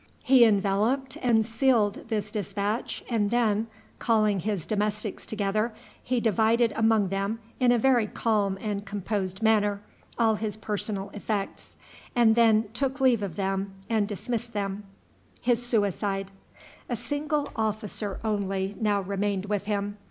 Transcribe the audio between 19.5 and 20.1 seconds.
him.